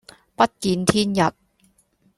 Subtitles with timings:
[0.35, 1.31] 不見天日